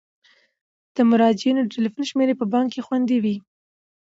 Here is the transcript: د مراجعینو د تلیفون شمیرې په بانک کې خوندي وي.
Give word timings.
د 0.95 0.97
مراجعینو 1.09 1.61
د 1.65 1.69
تلیفون 1.75 2.03
شمیرې 2.11 2.35
په 2.37 2.45
بانک 2.53 2.67
کې 2.73 2.85
خوندي 2.85 3.17
وي. 3.23 3.35